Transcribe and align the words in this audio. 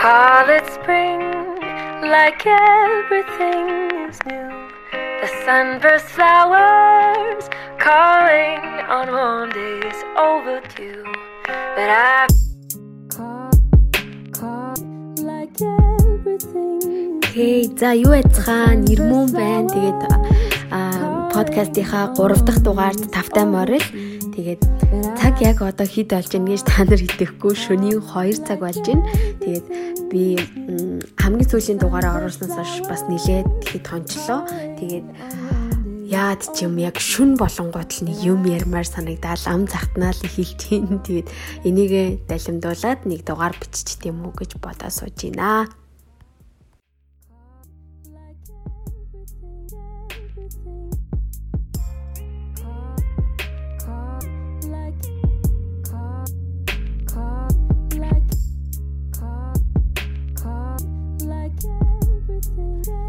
Call 0.00 0.48
it 0.48 0.66
spring, 0.70 1.20
like 2.14 2.46
everything 2.46 3.66
is 4.06 4.18
new. 4.30 4.50
The 5.20 5.28
sunburst 5.44 6.06
flowers 6.06 7.44
calling 7.78 8.62
on 8.88 9.10
warm 9.10 9.50
days 9.50 9.98
overdue. 10.16 11.02
But 11.74 11.90
I 11.90 12.28
Окей. 17.38 17.70
За 17.78 17.94
юу 17.94 18.14
яцгаан 18.14 18.86
Ирмүн 18.86 19.30
байна. 19.30 19.66
Тэгээд 19.70 20.00
аа 20.74 21.30
подкастынхаа 21.34 22.14
3 22.14 22.42
дахь 22.46 22.62
дугаард 22.66 23.02
тавтай 23.14 23.46
морил. 23.46 23.82
Тэгээд 24.34 24.77
цаг 25.38 25.54
яг 25.54 25.62
одоо 25.62 25.86
хэд 25.86 26.10
болж 26.10 26.30
байна 26.34 26.50
гэж 26.50 26.62
та 26.66 26.82
нар 26.82 26.98
хэлэхгүй 26.98 27.54
шөнийн 27.54 28.02
2 28.02 28.42
цаг 28.42 28.58
болж 28.58 28.82
байна. 28.82 29.06
Тэгээд 29.38 29.66
би 30.10 30.34
хамгийн 31.14 31.46
сүүлийн 31.46 31.78
дугаараа 31.78 32.18
оруулснаас 32.18 32.58
хойш 32.58 32.82
бас 32.90 33.06
нилээд 33.06 33.46
тэгэхэд 33.62 33.86
хончлоо. 33.86 34.42
Тэгээд 34.82 35.06
яад 36.10 36.42
ч 36.42 36.66
юм 36.66 36.74
яг 36.82 36.98
шүн 36.98 37.38
болонгууд 37.38 37.86
л 37.86 38.10
юм 38.18 38.50
ярмаар 38.50 38.82
санагдаад 38.82 39.46
ам 39.46 39.70
захтнаа 39.70 40.10
л 40.10 40.26
хэлж 40.26 40.58
гин. 40.74 41.06
Тэгээд 41.06 41.30
энийгээ 41.62 42.06
далимдуулаад 42.26 43.06
нэг 43.06 43.22
дугаар 43.22 43.54
биччих 43.62 44.02
тийм 44.02 44.26
үү 44.26 44.42
гэж 44.42 44.58
бодоо 44.58 44.90
сууж 44.90 45.22
байна. 45.22 45.70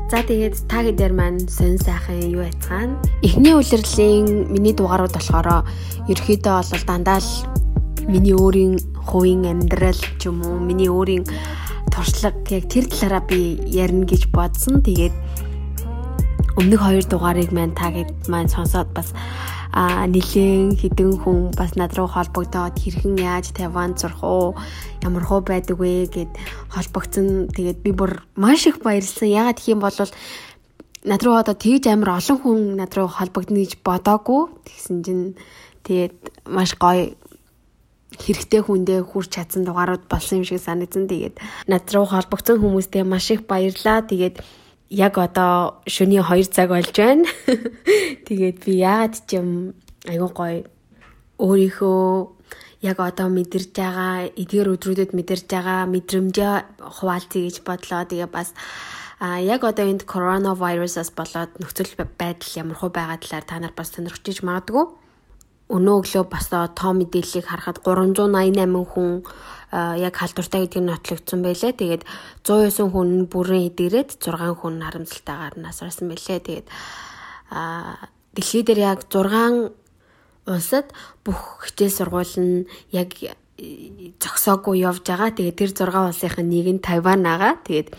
За 0.10 0.26
тэгээд 0.26 0.66
та 0.66 0.82
хэд 0.82 1.14
маань 1.14 1.46
сонь 1.46 1.78
сайхан 1.78 2.34
юу 2.34 2.42
яцгаана. 2.42 2.98
Эхний 3.22 3.54
үлрэлийн 3.54 4.50
миний 4.50 4.74
дугаарууд 4.74 5.14
болохоор 5.14 5.70
ерөөхдөө 6.10 6.66
бол 6.66 6.86
дандаа 6.90 7.22
л 7.22 7.30
миний 8.10 8.34
өөрийн 8.34 8.82
хувийн 9.06 9.46
амьдрал 9.46 10.02
ч 10.18 10.34
юм 10.34 10.42
уу 10.42 10.58
миний 10.58 10.90
өөрийн 10.90 11.30
туршлага 11.94 12.42
яг 12.58 12.66
тэр 12.66 12.90
талаараа 12.90 13.22
би 13.30 13.62
ярина 13.70 14.10
гэж 14.10 14.34
бодсон. 14.34 14.82
Тэгээд 14.82 15.14
өмнөх 16.58 16.82
хоёр 16.82 17.06
дугаарыг 17.06 17.54
маань 17.54 17.78
та 17.78 17.94
хэд 17.94 18.34
маань 18.34 18.50
сонсоод 18.50 18.90
бас 18.98 19.14
а 19.72 20.08
нилээн 20.10 20.74
хідэн 20.74 21.22
хүн 21.22 21.54
бас 21.54 21.78
над 21.78 21.94
руу 21.94 22.10
холбогдоод 22.10 22.74
хэрхэн 22.74 23.22
яаж 23.22 23.54
Тайван 23.54 23.94
зурх 23.94 24.26
уу 24.26 24.58
ямар 25.06 25.22
хөө 25.22 25.46
байдаг 25.46 25.78
вэ 25.78 26.10
гэд 26.10 26.34
холбогдсон. 26.74 27.54
Тэгээд 27.54 27.80
би 27.86 27.92
бүр 27.94 28.26
маш 28.34 28.66
их 28.66 28.82
баярлсан. 28.82 29.30
Ягаад 29.30 29.62
гэх 29.62 29.70
юм 29.70 29.82
бол 29.86 29.94
над 31.06 31.22
руу 31.22 31.36
одоо 31.38 31.54
тэгж 31.54 31.86
амар 31.86 32.18
олон 32.18 32.38
хүн 32.42 32.60
над 32.82 32.92
руу 32.98 33.08
холбогдно 33.08 33.62
гэж 33.62 33.78
бодоагүй. 33.86 34.50
Тэгсэн 34.66 34.98
чинь 35.06 35.38
тэгээд 35.86 36.50
маш 36.50 36.74
гоё 36.74 37.14
хэрэгтэй 38.18 38.62
хүндээ 38.66 39.06
хүрч 39.06 39.38
чадсан 39.38 39.64
дугаарууд 39.70 40.10
болсон 40.10 40.42
юм 40.42 40.46
шиг 40.50 40.60
санагдсан. 40.66 41.06
Тэгээд 41.06 41.38
над 41.70 41.86
руу 41.94 42.10
холбогдсон 42.10 42.58
хүмүүстээ 42.58 43.06
маш 43.06 43.30
их 43.30 43.46
баярлаа. 43.46 44.02
Тэгээд 44.02 44.42
яг 44.90 45.18
одоо 45.18 45.82
шөнийн 45.86 46.26
2 46.26 46.50
цаг 46.50 46.70
болж 46.74 46.92
байна. 46.98 47.30
Тэгээд 48.28 48.58
би 48.66 48.82
яагаад 48.82 49.16
ч 49.30 49.38
юм 49.38 49.78
айгуу 50.10 50.34
гоё 50.34 50.66
өөрийнхөө 51.38 52.06
яг 52.82 52.98
одоо 53.00 53.28
мэдэрж 53.30 53.70
байгаа 53.76 54.34
эдгээр 54.34 54.74
өдрүүдэд 54.74 55.12
мэдэрж 55.14 55.46
байгаа 55.52 55.86
мэдрэмжээ 55.86 56.54
хуваалцъя 56.80 57.42
гэж 57.46 57.58
бодлоо. 57.62 58.08
Тэгээ 58.10 58.30
бас 58.34 58.56
а 59.20 59.38
яг 59.38 59.68
одоо 59.68 59.86
энд 59.86 60.08
коронавирусаас 60.08 61.12
болоод 61.12 61.52
нөхцөл 61.60 61.92
байдал 62.18 62.52
ямар 62.56 62.78
хөө 62.80 62.92
байгаа 62.96 63.18
талаар 63.20 63.46
та 63.46 63.60
нар 63.60 63.74
бас 63.76 63.92
сонирхож 63.92 64.42
магадгүй. 64.42 64.86
Өнөө 65.70 65.96
өглөө 66.02 66.26
бас 66.34 66.48
тоо 66.50 66.92
мэдээллийг 66.98 67.46
харахад 67.46 67.84
388 67.86 68.90
хүн 68.90 69.22
яг 69.72 70.16
халдвартай 70.18 70.66
гэдгийг 70.66 70.86
нотлогдсон 70.86 71.42
байлээ. 71.46 71.74
Тэгээд 71.78 72.04
109 72.42 72.90
хүн 72.90 73.10
бүрэн 73.30 73.70
эдгээрээд 73.70 74.18
6 74.18 74.58
хүн 74.58 74.76
харамсалтайгаар 74.82 75.56
насарсан 75.62 76.10
байлээ. 76.10 76.40
Тэгээд 76.42 76.68
а 77.54 78.10
дэлхий 78.34 78.64
дээр 78.66 78.80
яг 78.98 79.06
6 79.06 79.74
улсад 80.50 80.90
бүх 81.22 81.62
хичээл 81.70 81.98
сургууль 81.98 82.36
нь 82.42 82.66
яг 82.90 83.14
зогсоогүй 84.18 84.82
явж 84.82 85.06
байгаа. 85.06 85.38
Тэгээд 85.38 85.58
тэр 85.60 85.72
6 85.74 86.10
улсынхын 86.10 86.50
нэг 86.50 86.68
нь 86.74 86.82
Тайван 86.82 87.26
агаа. 87.26 87.62
Тэгээд 87.62 87.94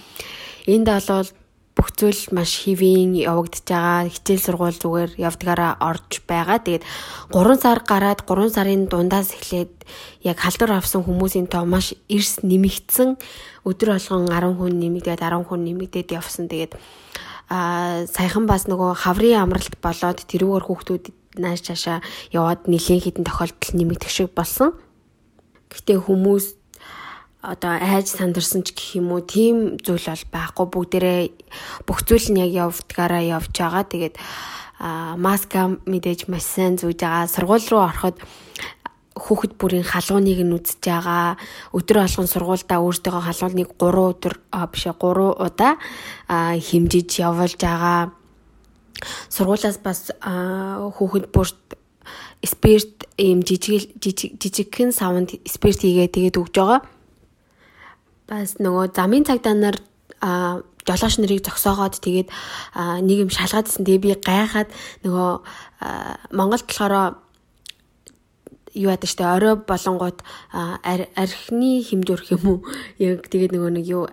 энд 0.67 0.89
бол 0.91 1.31
бүх 1.81 1.97
зүйл 1.97 2.37
маш 2.37 2.69
хэвийн 2.69 3.17
явагдаж 3.17 3.65
байгаа. 3.65 4.13
Хичээл 4.13 4.45
сургууль 4.45 4.77
зүгээр 4.77 5.17
явдгаараа 5.17 5.81
орж 5.81 6.21
байгаа. 6.29 6.61
Тэгээд 6.61 6.85
3 7.33 7.57
сар 7.57 7.81
гараад 7.89 8.21
3 8.29 8.53
сарын 8.53 8.85
дундаас 8.85 9.33
эхлээд 9.33 9.73
яг 10.21 10.37
халдвар 10.45 10.77
авсан 10.77 11.01
хүмүүсийн 11.01 11.49
тоо 11.49 11.65
маш 11.65 11.97
эрс 12.13 12.45
нэмэгдсэн. 12.45 13.17
Өдөр 13.65 13.97
болгон 13.97 14.29
10 14.29 14.61
хүн 14.61 14.77
нэмэгдээд 14.77 15.25
10 15.25 15.49
хүн 15.49 15.61
нэмэгдээд 15.65 16.13
явсан. 16.13 16.53
Тэгээд 16.53 16.77
а 17.49 18.05
саяхан 18.13 18.45
бас 18.45 18.69
нөгөө 18.69 19.01
хаврын 19.01 19.41
амралт 19.41 19.81
болоод 19.81 20.21
тэрүүгээр 20.29 20.65
хүүхдүүд 20.69 21.05
нааш 21.41 21.65
чашаа 21.65 22.05
яваад 22.29 22.69
нэлийн 22.69 23.01
хідэн 23.01 23.25
тохиолдол 23.25 23.73
нэмэгдэх 23.73 24.13
шиг 24.13 24.37
болсон. 24.37 24.77
Гэтэ 25.73 25.97
хүмүүс 25.97 26.60
одоо 27.41 27.73
айж 27.73 28.13
сандарсан 28.13 28.61
ч 28.69 28.77
гэх 28.77 29.01
юм 29.01 29.17
уу 29.17 29.25
тийм 29.25 29.81
зүйл 29.81 30.05
бол 30.05 30.25
байхгүй 30.29 30.67
бүгдээрээ 30.69 31.21
бүх 31.89 32.05
зүйл 32.05 32.29
нь 32.37 32.45
яг 32.45 32.53
явдгаараа 32.69 33.25
явж 33.25 33.57
байгаа. 33.57 33.85
Тэгээд 33.89 34.17
маска 35.17 35.81
мэдээж 35.89 36.29
маш 36.29 36.45
сайн 36.45 36.77
зүүж 36.77 37.01
байгаа. 37.01 37.33
Сургууль 37.33 37.65
руу 37.73 37.81
ороход 37.89 38.21
хүүхэд 39.17 39.57
бүрийн 39.57 39.89
халууныг 39.89 40.41
нь 40.45 40.53
үзэж 40.53 40.85
байгаа. 40.85 41.41
Өдөр 41.73 41.97
болгон 42.05 42.29
сургуульдаа 42.29 42.79
өөртөөгөө 42.85 43.25
халууныг 43.25 43.71
3 43.73 44.13
өдөр 44.13 44.35
биш 44.69 44.85
3 44.85 45.01
удаа 45.41 45.73
хэмжиж 46.29 47.09
явуулж 47.25 47.57
байгаа. 47.57 48.13
Сургуулиас 49.33 49.81
бас 49.81 50.13
хүүхэд 50.21 51.33
бүрт 51.33 51.61
спирт 52.45 53.09
ийм 53.17 53.41
жижиг 53.41 53.97
жижигхэн 53.97 54.93
савнд 54.93 55.41
спирт 55.49 55.81
хийгээ 55.81 56.09
тэгээд 56.13 56.37
өгж 56.37 56.57
байгаа 56.57 57.00
бас 58.31 58.57
нөгөө 58.63 58.95
замын 58.95 59.27
цагдаа 59.27 59.55
нар 59.59 59.77
жолооч 60.87 61.19
нарыг 61.19 61.43
зогсоогоод 61.43 61.99
тэгээд 61.99 62.29
нэг 63.03 63.17
юм 63.27 63.31
шалгаадсэн. 63.31 63.83
Тэгээ 63.83 64.05
би 64.07 64.15
гайхаад 64.23 64.71
нөгөө 65.03 65.31
Монголд 66.31 66.65
болохоор 66.65 67.19
юу 68.75 68.91
яадаг 68.95 69.11
штэ 69.11 69.25
орой 69.27 69.55
болонгууд 69.59 70.23
архины 70.55 71.83
хэмжүүрх 71.83 72.31
юм 72.39 72.43
уу? 72.47 72.59
Яг 73.03 73.27
тэгээд 73.27 73.51
нөгөө 73.51 73.73
нэг 73.75 73.87
юу 73.91 74.07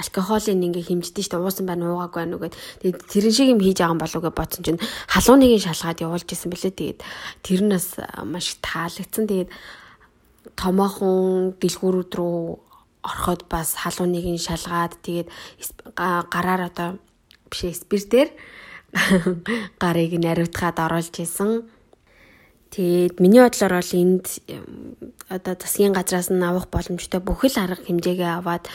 алкоголын 0.00 0.64
ингээ 0.64 0.88
хэмждэж 0.88 1.28
штэ 1.28 1.36
уусан 1.36 1.68
байна 1.68 1.92
уугаагүй 1.92 2.24
байна 2.24 2.36
үгээд 2.40 2.56
тэгээд 2.80 2.98
тэрэн 3.04 3.34
шиг 3.36 3.52
юм 3.52 3.60
хийж 3.60 3.84
байгаа 3.84 3.92
юм 3.92 4.00
болов 4.00 4.22
гэж 4.24 4.32
бодсон 4.32 4.62
чинь 4.64 4.80
халууныг 5.12 5.60
шалгаад 5.60 6.00
явуулж 6.00 6.28
исэн 6.32 6.48
бэлээ 6.48 6.72
тэгээд 6.72 7.00
тэр 7.44 7.60
нь 7.68 7.72
бас 7.76 8.00
маш 8.24 8.56
таалагдсан. 8.64 9.28
Тэгээд 9.28 9.50
томоохон 10.56 11.60
дэлгүүрүүд 11.60 12.12
рүү 12.16 12.69
ороход 13.02 13.48
бас 13.48 13.74
халууныг 13.76 14.26
нь 14.26 14.40
шалгаад 14.40 15.00
тэгээд 15.04 15.28
гараар 15.96 16.68
одоо 16.70 16.88
биш 17.50 17.64
спиртээр 17.80 18.28
гарыг 19.82 20.12
нь 20.18 20.30
ариутгаад 20.30 20.76
оруулж 20.78 21.14
исэн. 21.22 21.68
Тэгээд 22.70 23.18
миний 23.18 23.42
бодлоор 23.42 23.82
бол 23.82 23.92
энд 23.94 24.26
одоо 25.30 25.54
засгийн 25.54 25.94
газраас 25.94 26.28
нь 26.30 26.42
авах 26.42 26.66
боломжтой 26.74 27.22
бүхэл 27.22 27.54
арга 27.62 27.86
хэмжээгээ 27.86 28.32
аваад 28.42 28.66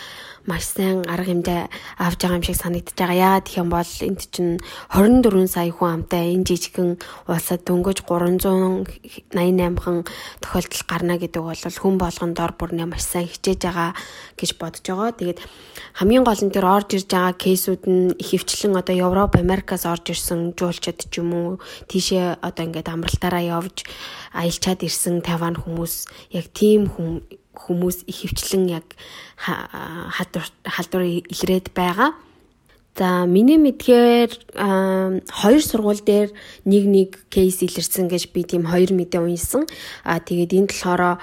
маш 0.48 0.64
сайн 0.64 1.04
арга 1.10 1.28
хэмжээ 1.28 1.62
авч 2.00 2.20
байгаа 2.22 2.38
юм 2.38 2.46
шиг 2.48 2.56
санагдаж 2.56 2.96
байгаа. 2.96 3.18
Яагаад 3.18 3.46
гэх 3.50 3.60
юм 3.60 3.70
бол 3.74 3.92
энд 4.08 4.22
чинь 4.30 4.62
24 4.94 5.52
сая 5.52 5.74
хүн 5.74 6.06
амтай 6.06 6.38
энэ 6.38 6.48
жижигхэн 6.48 6.90
улсад 7.28 7.66
дөнгөж 7.66 8.06
388 8.08 9.84
хан 9.84 10.06
тохиолдол 10.40 10.84
гарна 10.88 11.18
гэдэг 11.18 11.42
бол 11.42 11.60
хүн 11.60 11.96
болгонд 11.98 12.38
дор 12.38 12.54
бүрнээ 12.54 12.88
маш 12.88 13.04
сайн 13.04 13.26
хичээж 13.28 13.60
байгаа 13.66 13.92
гэж 14.38 14.50
бодож 14.62 14.86
байгаа. 14.86 15.18
Тэгээд 15.18 15.40
хамгийн 15.98 16.24
гол 16.24 16.42
нь 16.46 16.54
тэр 16.54 16.66
орж 16.70 16.90
ирж 16.94 17.10
байгаа 17.10 17.34
кейсүүд 17.34 17.84
нь 17.90 18.14
ихэвчлэн 18.22 18.78
одоо 18.78 18.96
Европ, 18.96 19.34
Америкаас 19.36 19.90
орж 19.90 20.14
ирсэн 20.14 20.54
жуулчид 20.54 21.10
ч 21.10 21.26
юм 21.26 21.34
уу 21.34 21.50
тийшээ 21.90 22.38
одоо 22.46 22.64
ингээд 22.70 22.94
амралтаараа 22.94 23.42
явж 23.42 23.82
аялчаад 24.36 24.86
ирсэн 24.86 25.26
Тайван 25.26 25.58
хүмүүс 25.58 26.06
яг 26.38 26.45
тийм 26.54 26.90
хүм 26.92 27.24
хүмүүс 27.56 28.04
их 28.12 28.28
хвчлэн 28.28 28.68
яг 28.68 28.86
халдвар 29.40 30.48
халдвар 30.64 31.04
илрээд 31.32 31.72
байгаа. 31.72 32.14
За 32.96 33.26
миний 33.28 33.60
мэдгээр 33.60 34.32
хоёр 35.28 35.64
сургууль 35.64 36.00
дээр 36.00 36.30
нэг 36.64 36.84
нэг 36.88 37.10
кейс 37.28 37.60
илэрсэн 37.60 38.08
гэж 38.08 38.32
би 38.32 38.48
тийм 38.48 38.64
хоёр 38.68 38.96
мэдээ 38.96 39.20
унсан. 39.20 39.68
А 40.08 40.24
тэгээд 40.24 40.56
энд 40.56 40.72
болохоор 40.72 41.20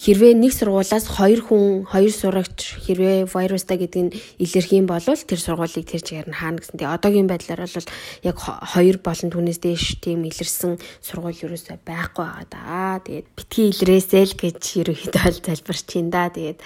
хэрвээ 0.00 0.32
нэг 0.32 0.56
сургуулаас 0.56 1.04
хоёр 1.12 1.44
хүн 1.44 1.84
хоёр 1.84 2.08
сурагч 2.08 2.80
хэрвээ 2.88 3.28
вирустай 3.28 3.76
гэдэг 3.76 4.00
нь 4.00 4.14
илэрх 4.40 4.70
юм 4.72 4.88
бол 4.88 5.04
тэр 5.04 5.36
сургуулийг 5.36 5.84
тэр 5.84 6.00
чигээр 6.00 6.28
нь 6.32 6.38
хаана 6.40 6.56
гэсэн. 6.56 6.80
Тэгээ 6.80 6.96
одоогийн 6.96 7.28
байдлаар 7.28 7.68
бол 7.68 7.88
яг 8.24 8.36
хоёр 8.40 8.96
болон 9.04 9.28
түүнээс 9.28 9.60
дээш 9.60 10.00
тийм 10.00 10.24
илэрсэн 10.24 10.80
сургууль 11.04 11.36
ерөөсөй 11.44 11.76
байхгүй 11.84 12.24
байгаа 12.24 12.48
да. 12.48 13.04
Тэгээд 13.04 13.28
битгий 13.36 13.66
илрээсэй 13.76 14.24
л 14.24 14.34
гэж 14.40 14.60
ерөөхдөө 14.88 15.20
бол 15.20 15.38
залбирч 15.44 15.84
чинь 15.84 16.08
да. 16.08 16.32
Тэгээд 16.32 16.64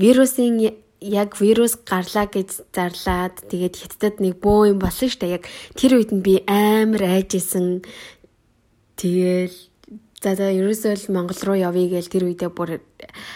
вирусын 0.00 0.80
яг 1.04 1.36
вирус 1.36 1.76
гарлаа 1.76 2.24
гэж 2.24 2.72
зарлаад 2.72 3.44
тэгээд 3.52 3.74
хятадд 3.76 4.24
нэг 4.24 4.40
бөө 4.40 4.72
юм 4.72 4.78
болсон 4.80 5.12
штэ 5.12 5.36
яг 5.36 5.44
тэр 5.76 6.00
үед 6.00 6.16
нь 6.16 6.24
би 6.24 6.40
амар 6.48 7.20
айжсэн 7.20 7.84
тэгэл 8.96 9.52
За 10.24 10.32
за 10.32 10.48
ерөөсөө 10.48 11.04
л 11.04 11.12
Монгол 11.12 11.36
руу 11.44 11.56
явъя 11.60 12.00
гээл 12.00 12.08
тэр 12.08 12.24
үедээ 12.24 12.48
бүр 12.48 12.80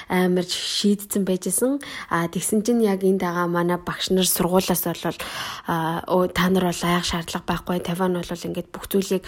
амар 0.08 0.49
шийдсэн 0.49 1.29
байжсэн. 1.29 1.85
А 2.08 2.32
тэгсэн 2.32 2.64
чинь 2.64 2.81
яг 2.81 3.05
энд 3.05 3.20
байгаа 3.20 3.44
манай 3.44 3.76
багш 3.76 4.08
нар 4.08 4.25
сургуулаас 4.25 4.88
болол 4.88 5.20
та 6.32 6.44
нар 6.49 6.64
бол 6.73 6.82
айх 6.88 7.05
шаардлага 7.05 7.44
байхгүй. 7.44 7.85
Таван 7.85 8.17
бол 8.17 8.25
ингээд 8.25 8.73
бүх 8.73 8.88
зүйлийг 8.88 9.20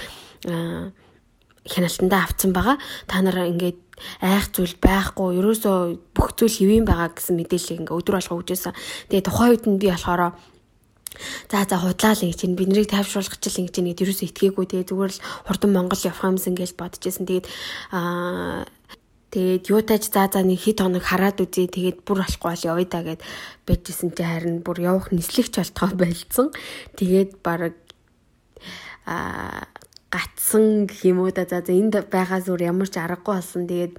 хяналтандаа 1.69 2.25
авцсан 2.25 2.57
байгаа. 2.57 2.81
Та 3.05 3.21
нар 3.21 3.45
ингээд 3.53 3.77
айх 4.25 4.49
зүйл 4.57 4.81
байхгүй. 4.81 5.37
Ерөөсөө 5.37 5.77
бүх 6.17 6.33
зүйл 6.41 6.57
хэвэн 6.57 6.89
байгаа 6.89 7.13
гэсэн 7.13 7.37
мэдээлэл 7.37 7.85
ингээ 7.85 7.93
өдөр 8.01 8.17
болго 8.25 8.41
өгчээсэн. 8.41 8.73
Тэгээ 9.13 9.29
тухайн 9.29 9.53
үед 9.53 9.65
нь 9.69 9.77
би 9.77 9.93
болохоор 9.93 10.33
За 11.51 11.67
за 11.67 11.77
худлаа 11.83 12.15
л 12.15 12.23
ингэж 12.23 12.41
би 12.55 12.65
нарыг 12.71 12.89
тайвшруулах 12.91 13.35
гэж 13.35 13.59
ингэж 13.59 13.77
нэг 13.83 13.99
ерөөсөө 13.99 14.31
итгээгүй 14.31 14.67
тэгээ 14.71 14.89
зүгээр 14.89 15.13
л 15.13 15.23
хурдан 15.47 15.71
Монгол 15.75 16.07
явах 16.07 16.23
юмсан 16.23 16.55
гэж 16.55 16.79
бодчихсон. 16.79 17.27
Тэгээд 17.27 17.47
аа 17.91 18.67
Тэгээд 19.31 19.71
юутайч 19.71 20.11
за 20.11 20.27
за 20.27 20.43
нэг 20.43 20.59
хит 20.59 20.83
хоног 20.83 21.07
хараад 21.07 21.39
үзье. 21.39 21.71
Тэгээд 21.71 22.03
бүр 22.03 22.27
болохгүй 22.27 22.51
бол 22.51 22.67
явъя 22.67 22.91
да 22.91 23.01
гэд 23.07 23.23
бэжсэн 23.63 24.11
чи 24.11 24.23
харин 24.27 24.59
бүр 24.67 24.79
явах 24.83 25.15
нислэгч 25.15 25.55
болтгоо 25.55 25.95
байлцсан. 25.95 26.51
Тэгээд 26.99 27.39
баг 27.39 27.79
а 29.07 29.71
гатсан 30.11 30.91
гэх 30.91 31.07
юм 31.07 31.23
уу 31.23 31.31
да 31.31 31.47
за 31.47 31.63
энд 31.63 31.95
байгаа 32.11 32.43
зүр 32.43 32.59
ямар 32.59 32.91
ч 32.91 32.99
аргагүй 32.99 33.39
болсон. 33.39 33.71
Тэгээд 33.71 33.95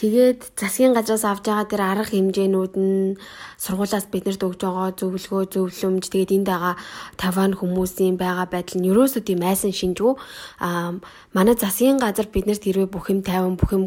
Тэгээд 0.00 0.56
засгийн 0.56 0.96
газраас 0.96 1.28
авж 1.28 1.44
байгаа 1.44 1.68
тэр 1.68 1.82
арга 1.84 2.08
хэмжээнүүд 2.08 2.74
нь 2.80 3.20
сургуулаас 3.60 4.08
биднэрт 4.08 4.40
өгж 4.40 4.64
байгаа 4.64 4.96
зөвлөгөө, 4.96 5.42
зөвлөмж 5.52 6.08
тэгээд 6.08 6.40
энд 6.40 6.48
байгаа 6.48 6.74
таван 7.20 7.52
хүмүүсийн 7.52 8.16
байгаа 8.16 8.48
байдал 8.48 8.80
нь 8.80 8.88
ерөөсөө 8.88 9.20
тийм 9.28 9.44
айсан 9.44 9.76
шинжгүй. 9.76 10.16
Аа 10.64 10.96
манай 11.36 11.52
засгийн 11.52 12.00
газар 12.00 12.32
биднэрт 12.32 12.64
хэрвээ 12.64 12.88
бүх 12.88 13.12
юм 13.12 13.20
тайван 13.20 13.60
бүх 13.60 13.76
юм 13.76 13.84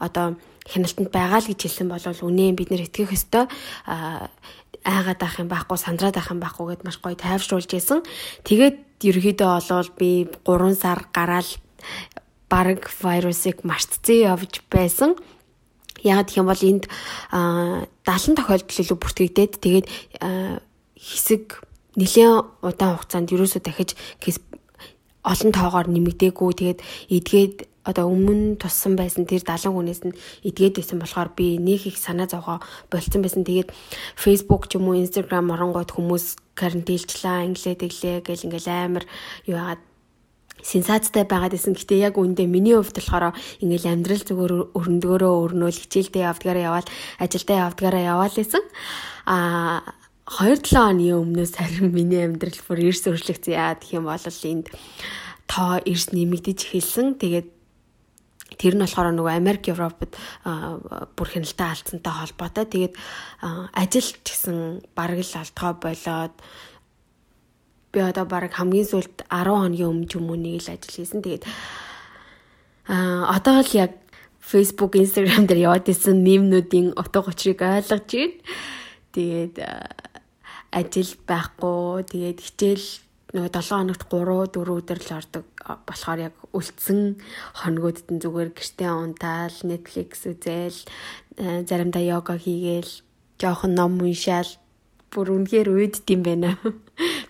одоо 0.00 0.40
хяналтанд 0.64 1.12
байгаа 1.12 1.44
л 1.44 1.48
гэж 1.52 1.60
хэлсэн 1.60 1.92
бол 1.92 2.08
үнэн 2.08 2.56
бид 2.56 2.72
нэр 2.72 2.88
итгэх 2.88 3.12
ёстой. 3.12 3.44
Аа 3.84 4.32
айгаад 4.80 5.20
авах 5.20 5.44
юм 5.44 5.52
байхгүй, 5.52 5.76
сандраад 5.76 6.16
авах 6.16 6.32
юм 6.32 6.40
байхгүй 6.40 6.72
гэд 6.72 6.88
маш 6.88 6.96
гоё 7.04 7.20
тайвшруулж 7.20 7.68
исэн. 7.76 8.00
Тэгээд 8.48 9.04
ерөөдөө 9.04 9.50
олвол 9.60 9.92
би 9.92 10.24
3 10.48 10.72
сар 10.72 11.04
гараал 11.12 11.50
бараг 12.48 12.88
вирусыг 12.88 13.60
мартцээ 13.60 14.32
явж 14.32 14.64
байсан. 14.72 15.20
Яг 16.04 16.28
гэх 16.28 16.40
юм 16.40 16.48
бол 16.48 16.62
энд 16.62 16.84
70 17.30 18.36
тохиолдол 18.36 18.80
илүү 18.80 18.98
бүртгэгдээд 19.00 19.52
тэгээд 19.60 19.86
хэсэг 20.96 21.44
нэлээд 21.96 22.64
удаан 22.64 22.96
хугацаанд 22.96 23.32
ерөөсөө 23.34 23.62
дахиж 23.64 23.96
олон 25.20 25.50
тоогоор 25.52 25.86
нэмэгдээгүй 25.92 26.52
тэгээд 26.56 26.80
эдгээд 27.12 27.56
одоо 27.84 28.12
өмнө 28.12 28.60
туссан 28.60 28.96
байсан 28.96 29.24
тэр 29.24 29.40
70 29.44 29.72
хүнээс 29.72 30.02
нь 30.04 30.16
эдгээд 30.44 30.80
байсан 30.80 31.00
болохоор 31.00 31.32
би 31.32 31.56
нэг 31.56 31.88
их 31.88 31.96
санаа 31.96 32.28
зовгоо 32.28 32.60
болцсон 32.92 33.24
байсан. 33.24 33.44
Тэгээд 33.44 33.72
Facebook 34.16 34.68
ч 34.68 34.76
юм 34.76 34.92
уу 34.92 35.00
Instagram 35.00 35.52
оронгууд 35.52 35.90
хүмүүс 35.92 36.40
карантинлчлаа, 36.54 37.48
инглээ 37.48 37.76
тэглээ 37.80 38.16
гэл 38.20 38.46
ингээл 38.48 38.68
амар 38.68 39.04
юу 39.48 39.56
яагаад 39.56 39.82
сенсацтай 40.62 41.24
байгаад 41.24 41.56
исэн. 41.56 41.74
Гэтэ 41.74 42.00
яг 42.00 42.16
үндэ 42.20 42.44
миний 42.46 42.76
хувьд 42.76 42.96
болохоор 43.00 43.36
ингээл 43.60 43.92
амьдрал 43.92 44.24
зүгээр 44.24 44.52
өрөндгөөрөө 44.76 45.34
өрнөөл 45.50 45.80
хичээлдээ 45.84 46.28
явдгаараа 46.28 46.64
яваал 46.68 46.88
ажилдаа 47.18 47.56
явдгаараа 47.68 48.02
яваал 48.16 48.36
исэн. 48.36 48.64
Аа 49.26 49.82
2-7 50.30 50.78
оны 50.78 51.10
өмнөөс 51.18 51.58
харин 51.58 51.90
миний 51.96 52.22
амьдрал 52.22 52.54
бүр 52.70 52.86
эрс 52.86 53.02
өөрчлөгдсөн. 53.02 53.50
Яа 53.50 53.74
гэх 53.74 53.98
юм 53.98 54.06
бол 54.06 54.22
энд 54.22 54.70
тоо 55.50 55.82
эрс 55.82 56.14
нэмэгдэж 56.14 56.70
эхэлсэн. 56.70 57.18
Тэгээд 57.18 57.48
тэр 58.54 58.74
нь 58.78 58.82
болохоор 58.86 59.10
нөгөө 59.10 59.34
Америк, 59.34 59.66
Европод 59.74 60.14
бүр 61.18 61.28
хяналтаа 61.34 61.74
алдсантай 61.74 62.14
холбоотой. 62.14 62.66
Тэгээд 62.70 62.94
ажилч 63.74 64.22
гэсэн 64.22 64.86
бараг 64.94 65.18
л 65.18 65.34
алдгаа 65.34 65.72
болоод 65.82 66.34
би 67.92 67.98
одоо 68.00 68.24
баг 68.24 68.54
хамгийн 68.54 68.86
сүүлд 68.86 69.26
10 69.26 69.50
хоногийн 69.50 69.90
өмнө 69.90 70.14
юм 70.14 70.26
уу 70.30 70.38
нэг 70.38 70.62
л 70.62 70.72
ажил 70.74 70.94
хийсэн. 70.94 71.22
Тэгээд 71.22 71.44
аа 72.86 73.34
одоо 73.34 73.60
л 73.62 73.72
яг 73.74 73.92
Facebook, 74.40 74.98
Instagram 74.98 75.46
дээр 75.46 75.70
яваад 75.70 75.86
исэн 75.90 76.22
мемнүүдийн 76.26 76.98
утга 76.98 77.22
учирыг 77.22 77.62
ойлгож 77.62 78.10
байна. 78.10 78.38
Тэгээд 79.14 79.56
ажил 80.70 81.12
байхгүй, 81.26 82.06
тэгээд 82.10 82.38
хичээл 82.38 82.86
нөгөө 83.34 83.50
7 83.58 83.78
хоногт 83.78 84.02
3 84.10 84.54
4 84.54 84.74
өдөр 84.74 84.98
л 84.98 85.10
ордог 85.18 85.46
болохоор 85.86 86.20
яг 86.30 86.34
үлдсэн 86.50 87.18
хоногудд 87.62 88.06
нь 88.10 88.22
зүгээр 88.22 88.50
гэртээ 88.54 88.90
унтаал, 88.90 89.54
Netflix 89.62 90.26
үзэл, 90.26 90.78
заримдаа 91.38 92.02
йога 92.02 92.34
хийгээл, 92.38 92.90
жоохон 93.38 93.74
ном 93.78 94.02
уншаал 94.02 94.50
бүр 95.10 95.30
үнэхээр 95.30 95.68
үйддэм 95.70 96.20
байна. 96.26 96.58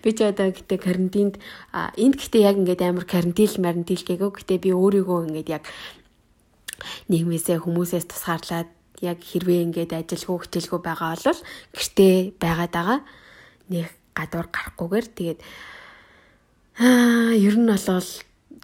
Би 0.01 0.09
ч 0.13 0.25
одоо 0.25 0.49
гэтээ 0.49 0.79
карантинд 0.81 1.35
энд 1.73 2.15
гэтээ 2.17 2.41
яг 2.45 2.55
ингээд 2.57 2.81
амар 2.81 3.05
карантин 3.05 3.61
марантил 3.61 4.01
гээгөө 4.01 4.31
гэтээ 4.41 4.59
би 4.65 4.69
өөрийгөө 4.73 5.19
ингээд 5.29 5.49
яг 5.49 5.63
нийгмээсээ 7.09 7.61
хүмүүсээс 7.61 8.05
тусгаарлаад 8.09 8.69
яг 9.01 9.17
хэрвээ 9.21 9.65
ингээд 9.69 9.91
ажилгүй 9.97 10.37
хичээлгүй 10.45 10.79
байгаа 10.81 11.17
бол 11.17 11.41
гэртээ 11.73 12.15
байгаад 12.37 12.73
байгаа. 12.73 12.99
Нэг 13.69 13.87
гадуур 14.17 14.47
гарахгүйгээр 14.49 15.07
тэгээд 15.17 15.39
аа 16.81 17.33
ер 17.33 17.55
нь 17.57 17.69
бол 17.69 18.09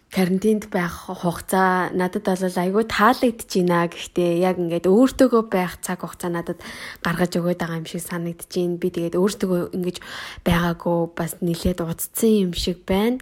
карантинд 0.08 0.72
байх 0.72 1.12
хугацаа 1.12 1.92
надад 1.92 2.24
бол 2.24 2.58
айгүй 2.64 2.84
таалагдж 2.88 3.52
байна. 3.60 3.92
Гэхдээ 3.92 4.40
яг 4.40 4.56
ингээд 4.56 4.88
өөртөөгөө 4.88 5.42
байх 5.52 5.76
цаг 5.84 6.00
хугацаа 6.00 6.32
надад 6.32 6.64
гаргаж 7.04 7.32
өгöd 7.36 7.60
байгаа 7.60 7.80
юм 7.80 7.88
шиг 7.88 8.00
санагдаж 8.00 8.48
байна. 8.48 8.80
Би 8.80 8.88
тэгээд 8.88 9.20
өөртөөгөө 9.20 9.62
ингэж 9.76 9.96
байгаагүй 10.48 10.98
бас 11.12 11.36
нилээд 11.44 11.84
удцсан 11.84 12.32
юм 12.48 12.52
шиг 12.56 12.88
байна. 12.88 13.20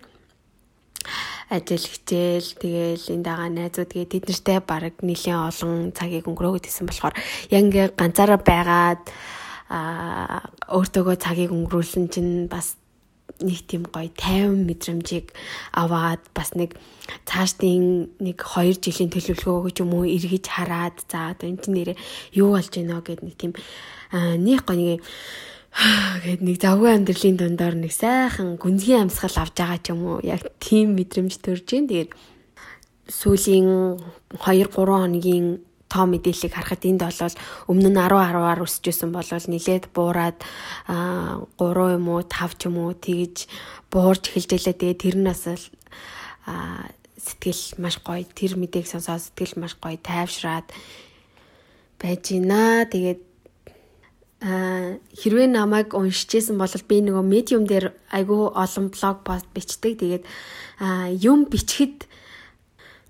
Ажил 1.50 1.82
хичээл 1.82 2.50
тэгээл 2.54 3.06
энд 3.18 3.26
байгаа 3.26 3.50
найзууд 3.50 3.90
тэгээд 3.90 4.12
тэд 4.14 4.24
нартэй 4.30 4.58
баг 4.62 4.94
нэлийн 5.02 5.38
олон 5.42 5.90
цагийг 5.90 6.26
өнгөрөөгд 6.30 6.70
исэн 6.70 6.86
болохоор 6.86 7.14
яг 7.50 7.62
ингээд 7.66 7.98
ганцаараа 7.98 8.38
байгаад 8.42 9.02
а 9.70 10.42
өөртөөгөө 10.70 11.16
цагийг 11.18 11.50
өнгөрүүлсэн 11.50 12.06
чинь 12.10 12.46
бас 12.46 12.78
нэг 13.40 13.60
тийм 13.68 13.84
гоё 13.88 14.08
50 14.14 14.64
мэдрэмжийг 14.68 15.26
аваад 15.76 16.22
бас 16.32 16.54
нэг 16.56 16.78
цаашдын 17.28 18.08
нэг 18.20 18.36
2 18.40 18.80
жилийн 18.80 19.12
төлөвлөгөө 19.12 19.64
гэж 19.68 19.76
юм 19.84 19.92
уу 19.92 20.04
эргэж 20.08 20.44
хараад 20.48 20.96
за 21.10 21.36
одоо 21.36 21.50
энэ 21.52 21.68
нэрээ 21.68 21.96
юу 22.40 22.56
болж 22.56 22.70
гинэ 22.72 22.96
гэд 23.04 23.20
нэг 23.26 23.36
тийм 23.36 23.52
нэг 24.12 24.60
гоё 24.64 24.76
нэг 24.96 25.02
гэд 26.24 26.40
нэг 26.40 26.56
завгүй 26.56 26.90
амьдралын 26.96 27.36
дундор 27.36 27.74
нэг 27.76 27.92
сайхан 27.92 28.56
гүнзгий 28.56 28.96
амьсгал 28.96 29.36
авч 29.36 29.54
байгаа 29.60 29.80
ч 29.84 29.92
юм 29.92 30.00
уу 30.08 30.18
яг 30.24 30.40
тийм 30.56 30.96
мэдрэмж 30.96 31.36
төрж 31.44 31.68
гин 31.68 31.84
тэгээд 31.92 32.10
сүүлийн 33.12 34.00
2 34.40 34.72
3 34.72 34.72
хоногийн 34.72 35.60
тоо 35.88 36.04
мэдээллийг 36.10 36.52
харахад 36.54 36.82
энд 36.86 37.02
бол 37.02 37.38
өмнө 37.70 37.90
нь 37.90 37.98
10 37.98 38.10
10-аар 38.10 38.60
өсөжсэн 38.66 39.10
бол 39.14 39.30
нилээд 39.30 39.84
буураад 39.94 40.38
3 40.86 41.96
юм 41.96 42.06
уу 42.10 42.22
5 42.26 42.58
ч 42.58 42.62
юм 42.66 42.76
уу 42.82 42.92
тэгж 42.94 43.46
буурж 43.90 44.22
эхэлжээ. 44.34 44.74
Тэгээ 44.74 45.02
тэр 45.02 45.16
нь 45.22 45.28
бас 45.30 45.46
сэтгэл 47.26 47.82
маш 47.82 47.98
гоё 48.02 48.22
тэр 48.22 48.54
мэдээг 48.54 48.86
сонсоод 48.86 49.22
сэтгэл 49.22 49.58
маш 49.62 49.74
гоё 49.78 49.98
тайвшраад 49.98 50.66
байж 51.98 52.22
гинэ. 52.30 52.86
Тэгээд 52.90 53.20
а 54.46 55.00
хэрвээ 55.16 55.48
намайг 55.50 55.96
уншижсэн 55.96 56.60
бол 56.60 56.70
би 56.86 56.96
нөгөө 57.02 57.24
медиум 57.24 57.64
дээр 57.66 57.96
айгүй 58.14 58.52
олон 58.54 58.86
блог 58.94 59.24
пост 59.26 59.48
бичдэг. 59.50 59.98
Тэгээд 59.98 60.24
юм 61.24 61.50
бичгэд 61.50 62.05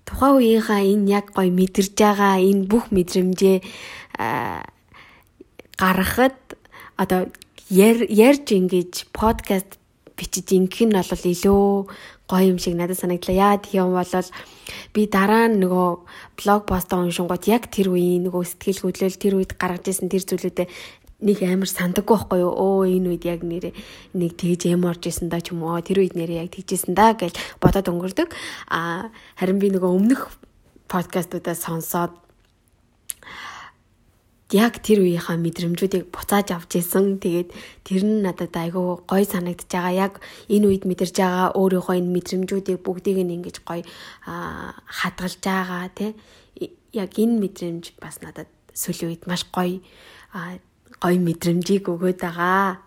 тухайн 0.07 0.39
үеийнхаа 0.39 0.81
энэ 0.81 1.11
яг 1.19 1.35
гоё 1.35 1.51
мэдэрж 1.51 1.93
байгаа 1.99 2.39
энэ 2.39 2.63
бүх 2.71 2.89
мэдрэмжээ 2.95 3.57
гаргахад 5.75 6.37
одоо 6.95 7.27
ярьж 7.69 8.47
ингэж 8.55 9.11
подкаст 9.11 9.75
бичиж 10.17 10.47
ингэх 10.55 10.87
нь 10.87 10.95
бол 10.95 11.23
илүү 11.33 11.67
гоё 12.27 12.43
юм 12.51 12.59
шиг 12.59 12.75
надад 12.75 12.99
санагдлаа. 12.99 13.35
Яа 13.35 13.55
гэх 13.61 13.73
юм 13.77 13.93
бол 13.95 14.11
би 14.93 15.01
дараа 15.07 15.47
нь 15.47 15.59
нөгөө 15.63 15.89
блог 16.39 16.61
постоо 16.67 17.05
уншингууд 17.05 17.43
яг 17.47 17.71
тэр 17.71 17.93
үеийн 17.95 18.27
нөгөө 18.27 18.43
сэтгэл 18.43 18.83
хөдлөл 18.83 19.15
тэр 19.15 19.33
үед 19.39 19.51
гаргаж 19.55 19.85
ирсэн 19.87 20.11
тэр 20.11 20.23
зүйлүүдээ 20.27 20.67
нэг 21.17 21.41
амар 21.41 21.65
сандаггүй 21.65 22.13
байхгүй 22.13 22.39
юу? 22.45 22.53
Өө 22.53 22.93
энэ 22.93 23.09
үед 23.17 23.23
яг 23.25 23.41
нэрээ 23.41 23.73
нэг 24.13 24.31
тэгж 24.37 24.69
эм 24.69 24.85
орж 24.85 25.09
исэн 25.09 25.33
да 25.33 25.41
ч 25.41 25.49
юм 25.49 25.65
уу. 25.65 25.81
Тэр 25.81 26.05
үед 26.05 26.13
нэрээ 26.13 26.45
яг 26.45 26.53
тэгжсэн 26.53 26.93
да 26.93 27.17
гэж 27.17 27.33
бодоод 27.57 27.89
өнгөрдөг. 27.89 28.29
А 28.69 29.09
харин 29.33 29.57
би 29.57 29.73
нөгөө 29.73 29.89
өмнөх 29.97 30.29
подкастуудаа 30.85 31.57
сонсоод 31.57 32.13
яг 34.53 34.79
тэр 34.79 35.03
үеийнхаа 35.03 35.41
мэдрэмжүүдийг 35.41 36.13
буцааж 36.13 36.53
авч 36.53 36.85
исэн. 36.85 37.17
Тэгээд 37.17 37.49
тэр 37.81 38.01
нь 38.05 38.21
надад 38.21 38.53
айгүй 38.53 39.01
гоё 39.03 39.25
санагдаж 39.25 39.67
байгаа. 39.67 39.97
Яг 39.97 40.13
энэ 40.47 40.69
үед 40.69 40.83
мэдэрж 40.85 41.17
байгаа 41.17 41.57
өөрийнхөө 41.57 41.97
энэ 41.97 42.13
мэдрэмжүүдийг 42.13 42.79
бүгдийг 42.85 43.25
нь 43.25 43.41
ингэж 43.41 43.65
гоё 43.65 43.83
хадгалж 44.23 45.41
байгаа 45.41 45.89
тий. 45.91 46.13
Яг 46.93 47.11
энэ 47.17 47.41
мэдрэмж 47.41 47.97
бас 47.97 48.21
надад 48.21 48.47
сүүлийн 48.77 49.17
үед 49.17 49.25
маш 49.25 49.43
гоё 49.51 49.81
гоё 51.01 51.17
мэдрэмжийг 51.21 51.91
өгөөд 51.91 52.19
байгаа. 52.21 52.81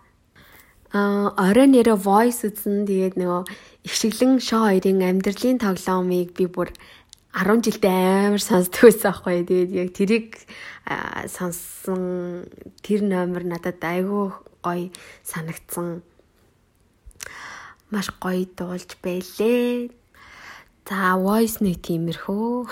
Аа 0.91 1.31
орой 1.39 1.67
нэрэ 1.71 1.95
voice 1.95 2.43
үзсэн. 2.43 2.83
Тэгээд 2.89 3.15
нөгөө 3.15 3.41
их 3.87 3.93
шиглэн 3.95 4.43
шоу 4.43 4.67
хоёрын 4.67 4.99
амьдралын 5.01 5.61
тоглоомыг 5.63 6.35
би 6.35 6.45
бүр 6.51 6.69
10 7.31 7.63
жилдээ 7.63 8.27
амар 8.27 8.43
сонсдог 8.43 8.91
байсан 8.91 9.15
аахгүй. 9.15 9.47
Тэгээд 9.47 9.71
яг 9.71 9.89
тэрийг 9.95 10.27
сонссон 11.31 12.03
тэр 12.83 13.07
номер 13.07 13.47
надад 13.47 13.79
айгүй 13.79 14.35
гоё 14.59 14.91
санагдсан. 15.23 16.03
Маш 17.87 18.11
гоё 18.19 18.43
дуулж 18.51 18.99
байлээ. 18.99 19.95
За 20.91 21.15
voice 21.15 21.63
нэг 21.63 21.79
тиймэрхүү. 21.87 22.67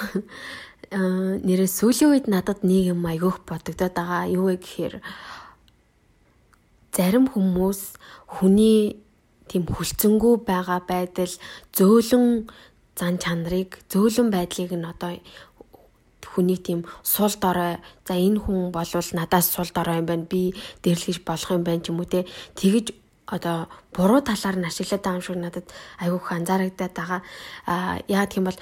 Аа 0.89 1.37
нэрээ 1.45 1.69
сүүлийн 1.69 2.09
үед 2.09 2.25
надад 2.25 2.65
нэг 2.65 2.97
юм 2.97 3.05
айгүйх 3.05 3.45
бодогдоод 3.45 3.93
байгаа. 3.93 4.25
Юу 4.25 4.49
вэ 4.49 4.57
гэхээр 4.57 4.95
зарим 6.89 7.29
хүмүүс 7.29 7.81
хүний 8.25 8.97
тийм 9.45 9.69
хүлцэнгүй 9.69 10.41
байгаа 10.49 10.81
байдал 10.81 11.29
зөөлөн 11.77 12.49
зан 12.97 13.15
чанарыг 13.21 13.77
зөөлөн 13.85 14.33
байдлыг 14.33 14.73
нь 14.73 14.89
одоо 14.89 15.13
хүний 16.25 16.57
тийм 16.57 16.85
сул 17.05 17.33
дорой 17.37 17.77
за 18.05 18.13
энэ 18.17 18.41
хүн 18.41 18.73
болвол 18.73 19.09
надаас 19.13 19.45
сул 19.45 19.69
дорой 19.69 20.01
юм 20.01 20.09
байна. 20.09 20.25
Би 20.25 20.57
дэрлэгж 20.81 21.21
болох 21.21 21.49
юм 21.53 21.63
байна 21.63 21.85
ч 21.85 21.93
юм 21.93 22.01
уу 22.01 22.09
те. 22.09 22.25
Тэгэж 22.57 22.97
одоо 23.29 23.69
буруу 23.93 24.21
талаар 24.25 24.57
нь 24.57 24.65
ашиглаад 24.65 25.05
байгаа 25.05 25.17
юм 25.21 25.25
шиг 25.25 25.37
надад 25.37 25.67
айгүйх 26.01 26.27
анзаарагдаад 26.33 26.93
байгаа. 26.97 27.21
А 27.65 28.01
яа 28.09 28.25
гэх 28.25 28.41
юм 28.41 28.49
бол 28.49 28.59